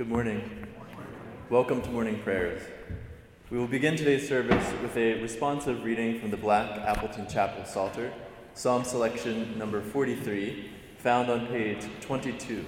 [0.00, 0.66] Good morning.
[1.50, 2.62] Welcome to morning prayers.
[3.50, 8.10] We will begin today's service with a responsive reading from the Black Appleton Chapel Psalter,
[8.54, 12.64] Psalm selection number 43, found on page 22.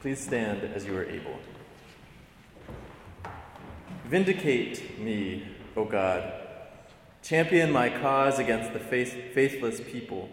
[0.00, 1.38] Please stand as you are able.
[4.06, 5.46] Vindicate me,
[5.76, 6.32] O God.
[7.22, 10.28] Champion my cause against the faith- faithless people.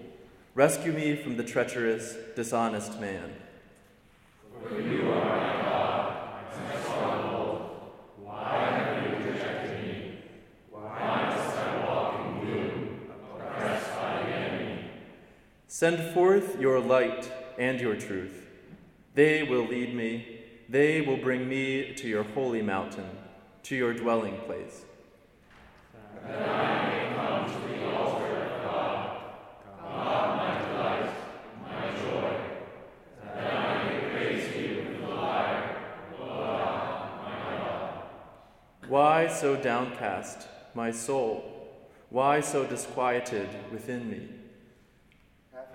[0.56, 3.36] Rescue me from the treacherous, dishonest man.
[4.68, 6.18] For you are my God,
[6.56, 7.92] my stronghold.
[8.18, 10.20] Why have you rejected me?
[10.70, 14.86] Why must I walk in gloom, oppressed by the enemy?
[15.76, 18.48] Send forth your light and your truth.
[19.16, 23.10] They will lead me, they will bring me to your holy mountain,
[23.64, 24.86] to your dwelling place.
[38.88, 41.44] Why so downcast, my soul?
[42.12, 44.30] Why so disquieted within me?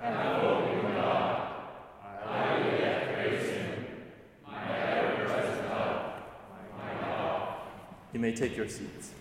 [0.00, 1.50] Have hope in God.
[2.04, 3.86] I will yet praise him,
[4.46, 6.02] my ever-present help,
[6.78, 7.58] my God.
[8.18, 9.12] You may take your seats.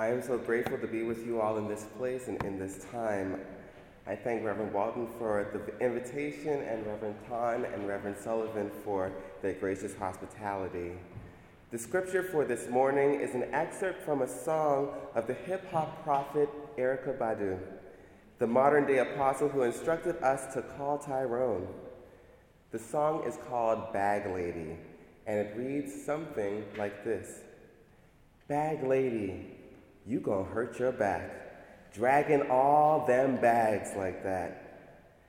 [0.00, 2.86] I am so grateful to be with you all in this place and in this
[2.92, 3.40] time.
[4.06, 9.10] I thank Reverend Walton for the invitation and Reverend Ton and Reverend Sullivan for
[9.42, 10.92] their gracious hospitality.
[11.72, 16.04] The scripture for this morning is an excerpt from a song of the hip hop
[16.04, 16.48] prophet
[16.78, 17.58] Erykah Badu,
[18.38, 21.66] the modern day apostle who instructed us to call Tyrone.
[22.70, 24.78] The song is called Bag Lady,
[25.26, 27.40] and it reads something like this
[28.46, 29.57] Bag Lady,
[30.08, 34.64] you gonna hurt your back, dragging all them bags like that.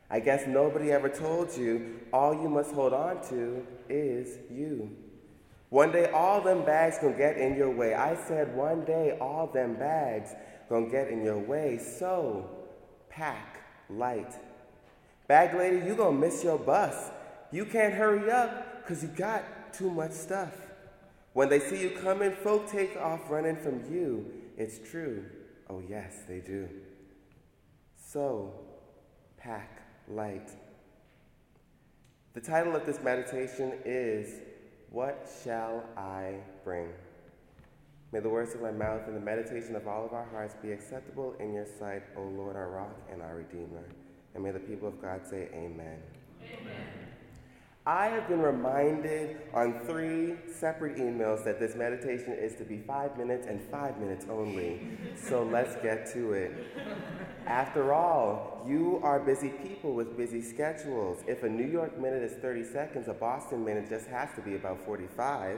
[0.09, 4.89] I guess nobody ever told you all you must hold on to is you.
[5.67, 7.93] One day all them bags gonna get in your way.
[7.93, 10.33] I said one day all them bags
[10.69, 11.77] gonna get in your way.
[11.77, 12.49] So
[13.09, 14.33] pack light.
[15.27, 17.11] Bag lady, you gonna miss your bus.
[17.51, 20.53] You can't hurry up because you got too much stuff.
[21.33, 24.38] When they see you coming, folk take off running from you.
[24.59, 25.23] It's true.
[25.69, 26.67] Oh, yes, they do.
[27.95, 28.53] So,
[29.37, 30.51] pack light.
[32.33, 34.41] The title of this meditation is
[34.89, 36.35] What shall I
[36.65, 36.89] bring?
[38.11, 40.73] May the words of my mouth and the meditation of all of our hearts be
[40.73, 43.85] acceptable in your sight, O Lord, our rock and our redeemer.
[44.35, 45.99] And may the people of God say, Amen.
[46.43, 46.98] Amen.
[47.89, 53.17] I have been reminded on three separate emails that this meditation is to be five
[53.17, 54.87] minutes and five minutes only.
[55.15, 56.51] So let's get to it.
[57.47, 61.23] After all, you are busy people with busy schedules.
[61.27, 64.53] If a New York minute is 30 seconds, a Boston minute just has to be
[64.53, 65.57] about 45.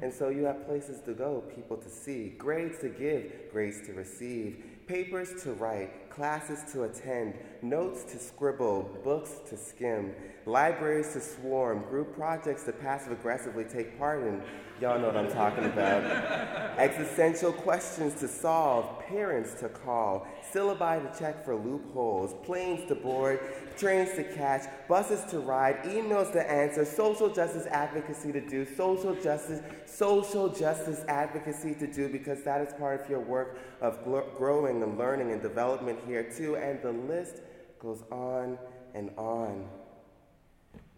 [0.00, 3.92] And so you have places to go, people to see, grades to give, grades to
[3.92, 10.14] receive, papers to write, classes to attend, notes to scribble, books to skim,
[10.46, 14.42] libraries to swarm, group projects to passive aggressively take part in.
[14.80, 16.02] Y'all know what I'm talking about.
[16.78, 23.38] Existential questions to solve, parents to call, syllabi to check for loopholes, planes to board,
[23.78, 29.14] trains to catch, buses to ride, emails to answer, social justice advocacy to do, social
[29.14, 34.02] justice, social justice advocacy to do, because that is part of your work of
[34.36, 36.56] growing and learning and development here too.
[36.56, 37.42] And the list
[37.78, 38.58] goes on
[38.94, 39.68] and on.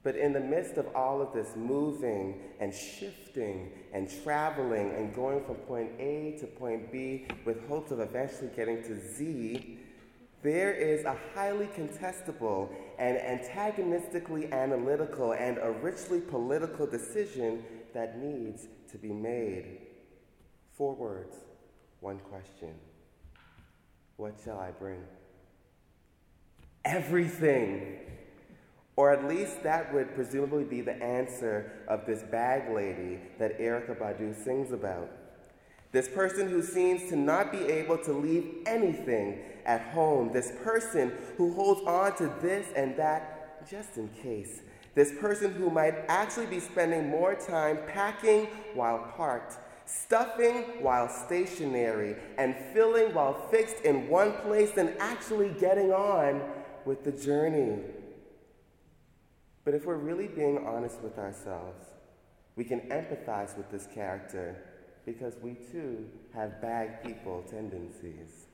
[0.07, 5.45] But in the midst of all of this moving and shifting and traveling and going
[5.45, 9.81] from point A to point B with hopes of eventually getting to Z,
[10.45, 12.69] there is a highly contestable
[13.01, 19.79] and antagonistically analytical and a richly political decision that needs to be made.
[20.77, 21.35] Four words,
[21.99, 22.77] one question.
[24.19, 25.03] What shall I bring?
[26.85, 28.16] Everything.
[28.97, 33.99] Or at least that would presumably be the answer of this bag lady that Erykah
[33.99, 35.11] Badu sings about.
[35.93, 40.33] This person who seems to not be able to leave anything at home.
[40.33, 44.61] This person who holds on to this and that just in case.
[44.95, 52.17] This person who might actually be spending more time packing while parked, stuffing while stationary,
[52.39, 56.41] and filling while fixed in one place than actually getting on
[56.87, 57.79] with the journey.
[59.67, 61.85] But if we're really being honest with ourselves,
[62.55, 64.57] we can empathize with this character
[65.05, 68.47] because we too have bad people tendencies.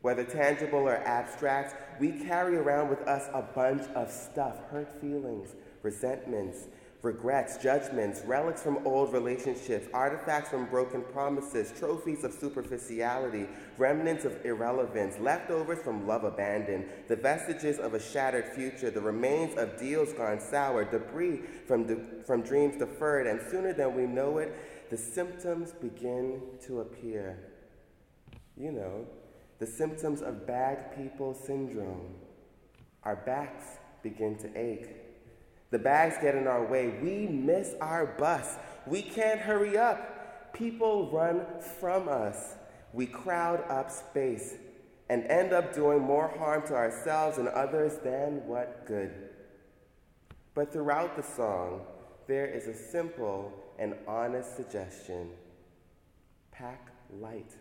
[0.00, 5.56] Whether tangible or abstract, we carry around with us a bunch of stuff hurt feelings,
[5.82, 6.68] resentments,
[7.02, 13.46] regrets, judgments, relics from old relationships, artifacts from broken promises, trophies of superficiality,
[13.76, 19.56] remnants of irrelevance, leftovers from love abandoned, the vestiges of a shattered future, the remains
[19.56, 24.38] of deals gone sour, debris from, de- from dreams deferred, and sooner than we know
[24.38, 27.38] it, the symptoms begin to appear.
[28.56, 29.06] You know,
[29.60, 32.14] the symptoms of bag people syndrome.
[33.04, 33.64] Our backs
[34.02, 35.07] begin to ache.
[35.70, 36.98] The bags get in our way.
[37.02, 38.56] We miss our bus.
[38.86, 40.52] We can't hurry up.
[40.54, 41.44] People run
[41.80, 42.54] from us.
[42.92, 44.54] We crowd up space
[45.10, 49.12] and end up doing more harm to ourselves and others than what good.
[50.54, 51.82] But throughout the song,
[52.26, 55.30] there is a simple and honest suggestion
[56.50, 57.52] pack light.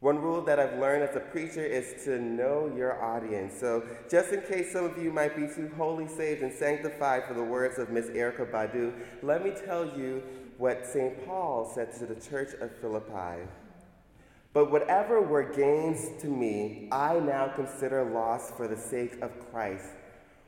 [0.00, 3.52] One rule that I've learned as a preacher is to know your audience.
[3.60, 7.34] So, just in case some of you might be too holy, saved, and sanctified for
[7.34, 10.22] the words of Miss Erykah Badu, let me tell you
[10.56, 11.26] what St.
[11.26, 13.46] Paul said to the church of Philippi.
[14.54, 19.90] But whatever were gains to me, I now consider loss for the sake of Christ.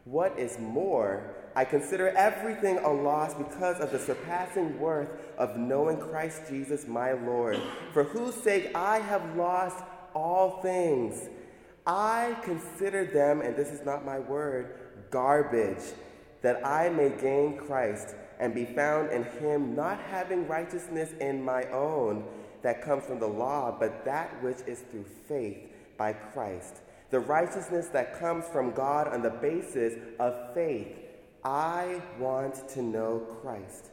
[0.05, 5.99] What is more, I consider everything a loss because of the surpassing worth of knowing
[5.99, 7.61] Christ Jesus my Lord,
[7.93, 11.29] for whose sake I have lost all things.
[11.87, 14.79] I consider them, and this is not my word,
[15.11, 15.83] garbage,
[16.41, 21.65] that I may gain Christ and be found in him, not having righteousness in my
[21.71, 22.25] own
[22.63, 25.59] that comes from the law, but that which is through faith
[25.99, 26.79] by Christ.
[27.11, 30.97] The righteousness that comes from God on the basis of faith
[31.45, 33.91] I want to know Christ.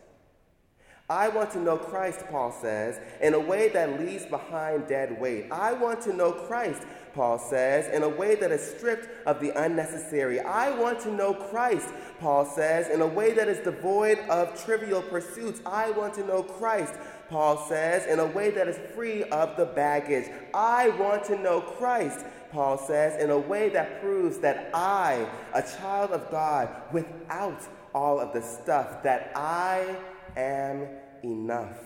[1.10, 5.48] I want to know Christ, Paul says, in a way that leaves behind dead weight.
[5.52, 6.84] I want to know Christ,
[7.16, 10.40] Paul says, in a way that is stripped of the unnecessary.
[10.40, 11.90] I want to know Christ,
[12.20, 15.62] Paul says, in a way that is devoid of trivial pursuits.
[15.66, 16.94] I want to know Christ,
[17.28, 20.32] Paul says, in a way that is free of the baggage.
[20.54, 25.62] I want to know Christ, Paul says, in a way that proves that I, a
[25.62, 27.62] child of God, without
[27.94, 29.96] all of the stuff, that I
[30.38, 30.88] am
[31.24, 31.80] enough.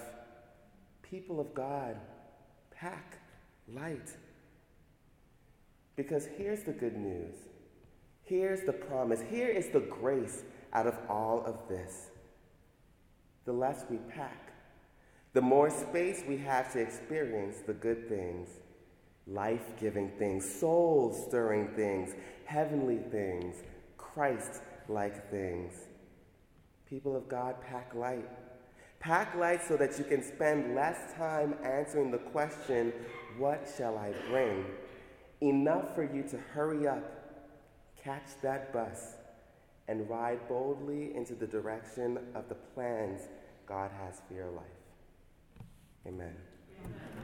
[1.01, 1.98] People of God,
[2.72, 3.20] pack
[3.74, 4.10] light.
[5.96, 7.36] Because here's the good news.
[8.24, 9.22] Here's the promise.
[9.29, 10.43] Here is the grace
[10.74, 12.10] out of all of this.
[13.46, 14.53] the less we pack,
[15.34, 18.50] the more space we have to experience the good things,
[19.27, 22.13] life giving things, soul stirring things,
[22.46, 23.56] heavenly things,
[23.98, 25.74] Christ like things.
[26.89, 28.30] People of God, pack light.
[29.00, 32.94] Pack light so that you can spend less time answering the question,
[33.38, 34.65] What shall I bring?
[35.42, 37.03] Enough for you to hurry up,
[38.01, 39.15] catch that bus,
[39.88, 43.22] and ride boldly into the direction of the plans
[43.65, 44.63] God has for your life.
[46.08, 46.36] Amen.
[46.80, 47.23] Amen.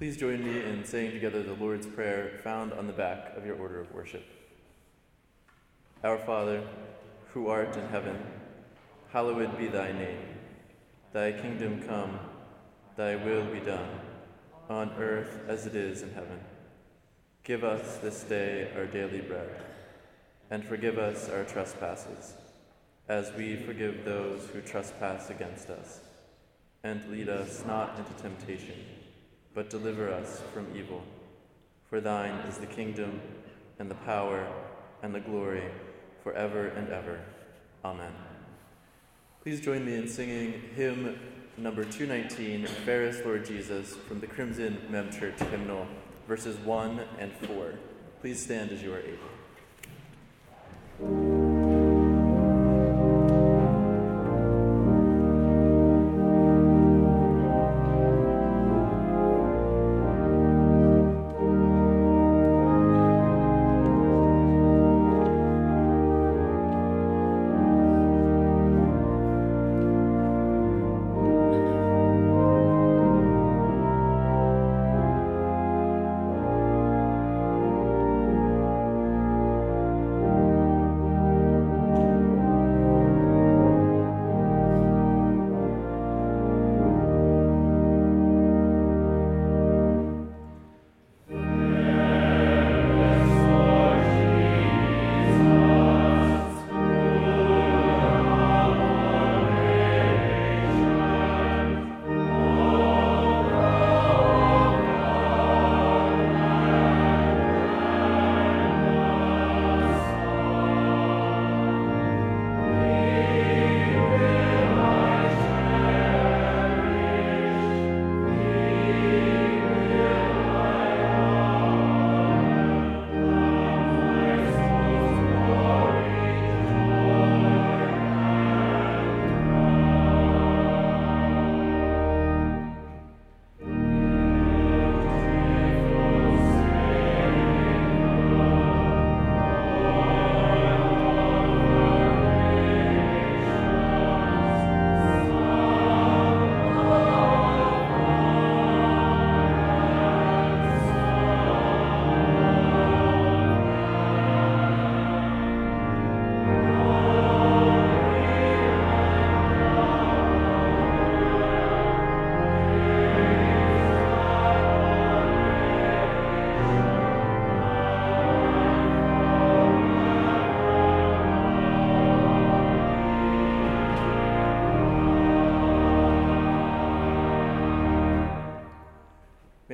[0.00, 3.56] Please join me in saying together the Lord's Prayer found on the back of your
[3.56, 4.24] order of worship.
[6.02, 6.62] Our Father,
[7.34, 8.16] who art in heaven,
[9.12, 10.22] hallowed be thy name.
[11.12, 12.18] Thy kingdom come,
[12.96, 13.90] thy will be done,
[14.70, 16.40] on earth as it is in heaven.
[17.44, 19.50] Give us this day our daily bread,
[20.50, 22.32] and forgive us our trespasses,
[23.06, 26.00] as we forgive those who trespass against us.
[26.82, 28.76] And lead us not into temptation
[29.54, 31.02] but deliver us from evil.
[31.88, 33.20] For thine is the kingdom,
[33.78, 34.46] and the power,
[35.02, 35.64] and the glory,
[36.22, 37.20] forever and ever.
[37.84, 38.12] Amen.
[39.42, 41.18] Please join me in singing hymn
[41.56, 45.86] number 219, Fairest Lord Jesus, from the Crimson Mem Church hymnal,
[46.28, 47.74] verses 1 and 4.
[48.20, 49.39] Please stand as you are able.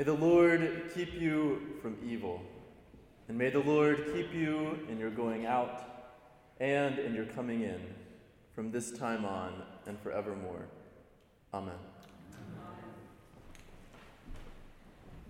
[0.02, 2.42] The Lord keep you from evil,
[3.28, 5.82] and may the Lord keep you in your going out
[6.60, 7.80] and in your coming in
[8.54, 10.66] from this time on and forevermore.
[11.54, 11.74] Amen.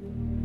[0.00, 0.35] Amen.